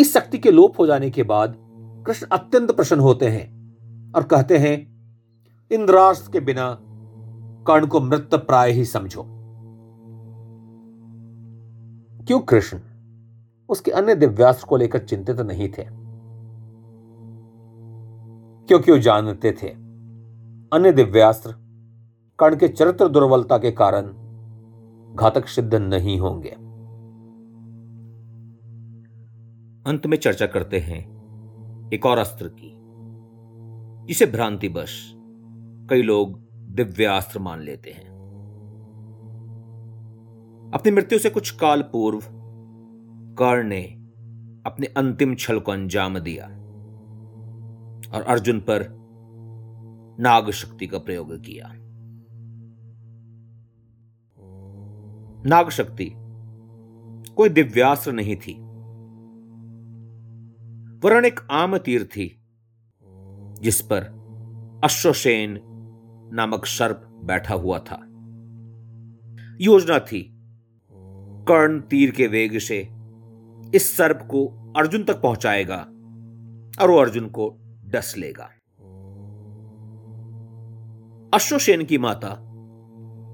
इस 0.00 0.14
शक्ति 0.14 0.38
के 0.38 0.50
लोप 0.50 0.80
हो 0.80 0.86
जाने 0.86 1.10
के 1.10 1.22
बाद 1.22 1.56
कृष्ण 2.06 2.26
अत्यंत 2.26 2.72
प्रसन्न 2.72 3.00
होते 3.00 3.28
हैं 3.28 3.60
और 4.12 4.22
कहते 4.22 4.58
हैं 4.58 4.90
इंद्रास्त्र 5.72 6.32
के 6.32 6.40
बिना 6.40 6.78
कर्ण 7.66 7.86
को 7.86 8.00
मृत 8.00 8.30
प्राय 8.34 8.72
ही 8.72 8.84
समझो। 8.84 9.22
क्यों 12.26 12.40
कृष्ण? 12.40 12.78
उसके 13.68 13.90
अन्य 13.90 14.14
दिव्यास्त्र 14.14 14.66
को 14.66 14.76
लेकर 14.76 14.98
चिंतित 14.98 15.40
नहीं 15.40 15.68
थे। 15.68 15.84
क्योंकि 18.66 18.92
वो 18.92 18.98
जानते 18.98 19.52
थे? 19.52 19.68
अन्य 20.72 20.92
दिव्यास्त्र 20.92 21.54
कर्ण 22.38 22.56
के 22.56 22.68
चरित्र 22.68 23.08
दुर्बलता 23.08 23.58
के 23.58 23.70
कारण 23.70 24.02
घातक 25.16 25.46
सिद्ध 25.46 25.74
नहीं 25.74 26.18
होंगे। 26.18 26.69
अंत 29.90 30.06
में 30.06 30.16
चर्चा 30.16 30.46
करते 30.46 30.78
हैं 30.78 31.00
एक 31.94 32.06
और 32.06 32.18
अस्त्र 32.18 32.48
की। 32.48 32.80
जिसे 34.06 34.26
भ्रांतिवश 34.26 35.12
कई 35.90 36.02
लोग 36.02 36.48
दिव्यास्त्र 36.54 37.38
मान 37.38 37.60
लेते 37.60 37.90
हैं। 37.90 38.08
अपनी 40.74 40.90
मृत्यु 40.90 41.18
से 41.18 41.30
कुछ 41.30 41.50
काल 41.50 41.82
पूर्व, 41.82 42.20
कर्ण 43.38 43.68
ने 43.68 43.82
अपने 44.66 44.86
अंतिम 44.86 45.34
छल 45.34 45.60
को 45.60 45.72
अंजाम 45.72 46.18
दिया 46.18 46.46
और 48.14 48.22
अर्जुन 48.22 48.60
पर 48.60 48.86
नाग 50.20 50.50
शक्ति 50.50 50.86
का 50.86 50.98
प्रयोग 50.98 51.40
किया। 51.40 51.70
नाग 55.46 55.68
शक्ति 55.68 56.12
कोई 57.36 57.48
दिव्यास्त्र 57.48 58.12
नहीं 58.12 58.36
थी। 58.36 58.69
वरण 61.04 61.24
एक 61.24 61.40
आम 61.50 61.78
तीर 61.78 62.04
थी 62.04 62.42
जिस 63.60 63.80
पर 63.80 64.02
अश्वसेन 64.84 65.60
नामक 66.32 66.66
सर्प 66.66 67.20
बैठा 67.24 67.54
हुआ 67.54 67.78
था। 67.78 68.00
योजना 69.60 69.98
थी, 69.98 70.32
कर्ण 71.48 71.80
तीर 71.80 72.10
के 72.10 72.26
वेग 72.26 72.58
से 72.58 72.88
इस 73.74 73.96
सर्प 73.96 74.28
को 74.30 74.72
अर्जुन 74.76 75.04
तक 75.04 75.20
पहुंचाएगा 75.20 75.76
और 76.82 76.90
वो 76.90 76.96
अर्जुन 76.96 77.28
को 77.28 77.56
डस 77.84 78.14
लेगा। 78.18 78.50
अश्वसेन 81.34 81.84
की 81.84 81.98
माता 81.98 82.28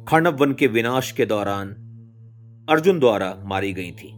खांडव 0.08 0.36
वन 0.36 0.52
के 0.52 0.66
विनाश 0.66 1.12
के 1.12 1.26
दौरान 1.26 1.68
अर्जुन 2.70 2.98
द्वारा 2.98 3.42
मारी 3.44 3.72
गई 3.72 3.90
थी। 3.90 4.12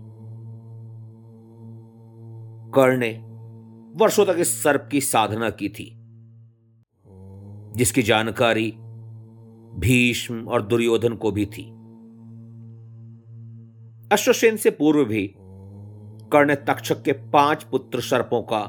कर्ण 2.74 2.98
ने 2.98 3.27
वर्षों 3.98 4.24
तक 4.26 4.36
इस 4.38 4.62
सर्प 4.62 4.88
की 4.92 5.00
साधना 5.00 5.50
की 5.50 5.68
थी, 5.68 5.92
जिसकी 7.76 8.02
जानकारी 8.02 8.70
भीष्म 9.78 10.48
और 10.48 10.62
दुर्योधन 10.62 11.14
को 11.14 11.30
भी 11.30 11.46
थी। 11.46 11.64
अश्वसेन 14.12 14.56
से 14.56 14.70
पूर्व 14.70 15.04
भी 15.04 15.34
कर्ण 16.32 16.54
तक्षक 16.54 17.02
के 17.02 17.12
पाँच 17.12 17.62
पुत्र 17.62 18.00
सर्पों 18.00 18.42
का 18.42 18.64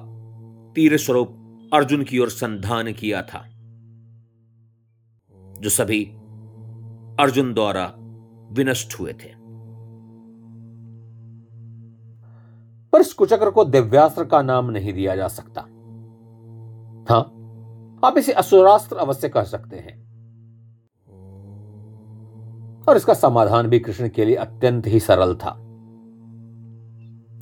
तीर 0.74 0.98
स्वरूप 0.98 1.70
अर्जुन 1.74 2.04
की 2.04 2.20
ओर 2.20 2.30
संधान 2.30 2.92
किया 2.94 3.22
था, 3.22 3.46
जो 5.60 5.70
सभी 5.70 6.04
अर्जुन 7.20 7.54
द्वारा 7.54 7.94
विनष्ट 8.52 9.00
हुए 9.00 9.14
थे। 9.14 9.39
पर 12.94 13.02
इस 13.02 13.14
कुचक्र 13.14 13.50
को 13.50 13.66
दिव्यास्त्र 13.66 14.26
का 14.26 14.42
नाम 14.42 14.70
नहीं 14.72 14.94
दिया 14.94 15.16
जा 15.16 15.28
सकता। 15.28 15.62
हाँ 17.10 17.36
आप 18.06 18.18
इसे 18.18 18.32
असुरास्त्र 18.32 18.96
अवश्य 18.96 19.30
कह 19.30 19.44
सकते 19.44 19.76
हैं। 19.76 20.10
और 22.90 22.98
इसका 22.98 23.14
समाधान 23.14 23.68
भी 23.68 23.80
कृष्ण 23.80 24.10
के 24.10 24.26
लिए 24.26 24.36
अत्यंत 24.36 24.88
ही 24.88 25.00
सरल 25.00 25.36
था। 25.36 25.52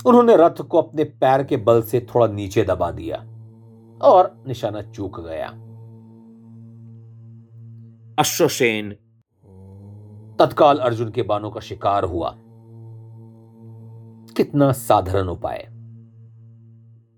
उन्होंने 0.05 0.35
रथ 0.37 0.61
को 0.61 0.77
अपने 0.77 1.03
पैर 1.03 1.43
के 1.43 1.57
बल 1.57 1.81
से 1.81 2.07
थोड़ा 2.15 2.27
नीचे 2.27 2.63
दबा 2.63 2.91
दिया 2.91 3.17
और 4.01 4.43
निशाना 4.47 4.81
चूक 4.81 5.19
गया। 5.19 5.47
अश्वसेन। 8.19 8.91
तत्काल 10.39 10.77
अर्जुन 10.77 11.09
के 11.09 11.23
बाणों 11.23 11.51
का 11.51 11.59
शिकार 11.59 12.03
हुआ। 12.03 12.35
कितना 14.37 14.71
साधारण 14.71 15.27
उपाय 15.27 15.67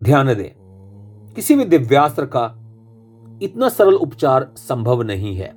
ध्यान 0.02 0.34
दे, 0.34 0.54
किसी 1.36 1.56
भी 1.56 1.66
दिव्यास्त्र 1.66 2.26
का 2.26 2.46
इतना 3.42 3.70
सरल 3.70 3.96
उपचार 3.96 4.52
संभव 4.58 5.02
नहीं 5.02 5.36
है। 5.36 5.48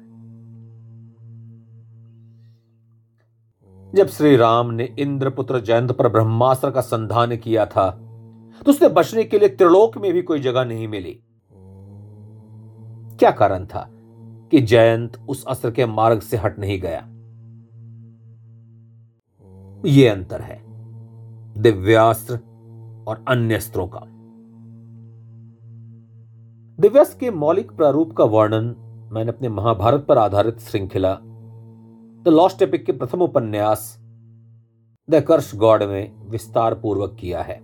जब 3.92 4.08
श्री 4.08 4.36
राम 4.36 4.70
ने 4.70 4.84
इंद्रपुत्र 4.98 5.60
जयंत 5.60 5.92
पर 5.92 6.08
ब्रह्मास्त्र 6.08 6.70
का 6.70 6.80
संधान 6.80 7.36
किया 7.36 7.66
था 7.66 7.90
तो 8.62 8.70
उसने 8.70 8.88
बचने 8.88 9.24
के 9.24 9.38
लिए 9.38 9.48
त्रिलोक 9.48 9.98
में 9.98 10.12
भी 10.12 10.22
कोई 10.22 10.40
जगह 10.40 10.64
नहीं 10.64 10.88
मिली। 10.88 11.18
क्या 13.18 13.30
कारण 13.30 13.66
था 13.66 13.86
कि 14.52 14.60
जयंत 14.60 15.16
उस 15.28 15.44
अस्त्र 15.44 15.70
के 15.70 15.86
मार्ग 15.86 16.20
से 16.20 16.36
हट 16.36 16.58
नहीं 16.58 16.80
गया? 16.80 17.00
यह 19.86 20.12
अंतर 20.12 20.40
है। 20.40 20.71
दिव्यास्त्र 21.58 22.34
और 23.08 23.24
अन्य 23.28 23.54
अस्त्रों 23.54 23.88
का। 23.88 24.00
दिव्यास्त्र 26.80 27.18
के 27.18 27.30
मौलिक 27.30 27.72
प्रारूप 27.72 28.12
का 28.12 28.24
वर्णन 28.24 28.74
मैंने 29.12 29.30
अपने 29.30 29.48
महाभारत 29.48 30.06
पर 30.08 30.18
आधारित 30.18 30.58
श्रृंखला, 30.58 31.14
द 32.22 32.24
लॉस्ट 32.28 32.62
एपिक 32.62 32.86
के 32.86 32.92
प्रथम 32.92 33.20
उपन्यास, 33.20 33.98
द 35.10 35.20
कर्ष 35.20 35.54
गॉड 35.54 35.82
में 35.82 36.30
विस्तार 36.30 36.74
पूर्वक 36.74 37.16
किया 37.20 37.42
है, 37.42 37.60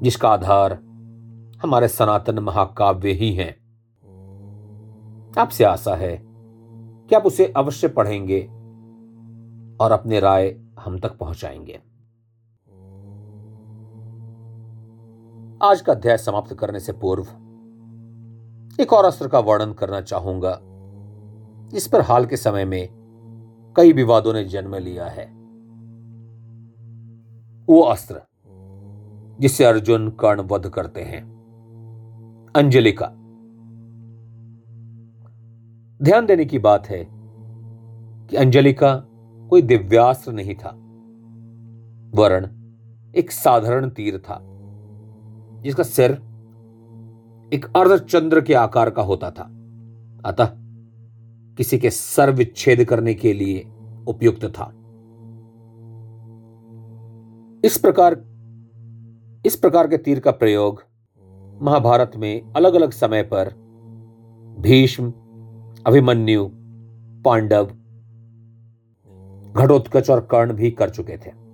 जिसका 0.00 0.28
आधार 0.28 0.72
हमारे 1.62 1.88
सनातन 1.88 2.38
महाकाव्य 2.38 3.10
ही 3.10 3.32
हैं। 3.32 3.56
आपसे 5.38 5.64
आशा 5.64 5.94
है 5.94 6.22
कि 7.08 7.14
आप 7.14 7.26
उसे 7.26 7.52
अवश्य 7.56 7.88
पढ़ेंगे 7.88 8.40
और 9.80 9.92
अपने 9.92 10.20
राय 10.20 10.60
हम 10.78 10.98
तक 10.98 11.18
पहुंचाएँगे। 11.18 11.87
आज 15.62 15.80
का 15.80 15.92
अध्याय 15.92 16.16
समाप्त 16.18 16.54
करने 16.54 16.80
से 16.80 16.92
पूर्व, 16.92 17.22
एक 18.82 18.92
और 18.92 19.04
अस्त्र 19.04 19.28
का 19.28 19.38
वर्णन 19.38 19.72
करना 19.72 20.00
चाहूँगा। 20.00 20.50
इस 21.76 21.88
पर 21.88 22.00
हाल 22.00 22.26
के 22.26 22.36
समय 22.36 22.64
में 22.64 22.88
कई 23.76 23.92
विवादों 23.92 24.32
ने 24.32 24.44
जन्म 24.44 24.74
लिया 24.74 25.06
है। 25.06 25.24
वो 27.68 27.80
अस्त्र, 27.80 28.20
जिसे 29.40 29.64
अर्जुन 29.64 30.08
कर्ण 30.10 30.40
वध 30.40 30.68
करते 30.68 31.02
हैं 31.02 31.22
अंजलि 32.56 32.92
का 32.92 33.06
ध्यान 36.02 36.26
देने 36.26 36.44
की 36.44 36.58
बात 36.58 36.86
है 36.86 37.08
कि 38.30 38.36
अंजलि 38.36 38.72
का 38.72 38.94
कोई 39.50 39.62
दिव्यास्त्र 39.62 40.32
नहीं 40.32 40.54
था। 40.54 40.70
वर्ण 42.14 42.48
एक 43.14 43.30
साधारण 43.30 43.88
तीर 43.90 44.18
था। 44.18 44.47
जिसका 45.62 45.82
सिर 45.82 46.12
एक 47.54 47.66
अर्धचंद्र 47.76 48.40
के 48.40 48.54
आकार 48.54 48.90
का 48.90 49.02
होता 49.02 49.30
था। 49.30 49.42
अतः 50.24 50.50
किसी 51.56 51.78
के 51.78 51.90
सर 51.90 52.30
विच्छेद 52.30 52.84
करने 52.84 53.14
के 53.14 53.32
लिए 53.32 53.66
उपयुक्त 54.08 54.44
था। 54.44 54.72
इस 57.64 57.78
प्रकार 57.78 58.24
इस 59.46 59.56
प्रकार 59.56 59.88
के 59.88 59.96
तीर 59.96 60.20
का 60.20 60.30
प्रयोग 60.30 60.82
महाभारत 61.62 62.12
में 62.16 62.52
अलग 62.52 62.74
अलग 62.74 62.90
समय 62.90 63.22
पर 63.22 63.48
भीष्म, 64.60 65.10
अभिमन्यु, 65.86 66.48
पांडव, 67.24 67.66
घटोत्कच 69.56 70.10
और 70.10 70.20
कर्ण 70.20 70.52
भी 70.52 70.70
कर 70.70 70.90
चुके 70.90 71.16
थे। 71.16 71.47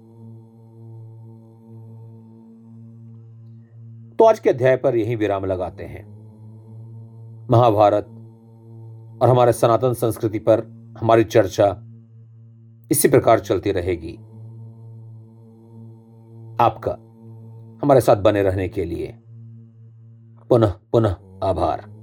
आज 4.26 4.38
के 4.38 4.50
अध्याय 4.50 4.76
पर 4.76 4.96
यही 4.96 5.16
विराम 5.16 5.44
लगाते 5.44 5.84
हैं। 5.84 6.14
महाभारत 7.50 8.04
और 9.22 9.28
हमारे 9.28 9.52
सनातन 9.52 9.92
संस्कृति 9.92 10.38
पर 10.38 10.58
हमारी 11.00 11.24
चर्चा 11.24 11.82
इसी 12.90 13.08
प्रकार 13.08 13.40
चलती 13.40 13.72
रहेगी। 13.72 14.16
आपका, 16.60 16.92
हमारे 17.82 18.00
साथ 18.00 18.16
बने 18.16 18.42
रहने 18.42 18.68
के 18.68 18.84
लिए 18.84 19.14
पुनः 20.48 20.72
पुनः 20.92 21.16
आभार। 21.42 21.93